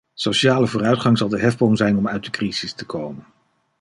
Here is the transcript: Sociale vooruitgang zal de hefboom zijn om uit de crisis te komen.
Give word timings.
Sociale 0.13 0.67
vooruitgang 0.67 1.17
zal 1.17 1.27
de 1.29 1.39
hefboom 1.39 1.75
zijn 1.75 1.97
om 1.97 2.07
uit 2.07 2.23
de 2.25 2.29
crisis 2.31 2.73
te 2.73 2.85
komen. 2.85 3.25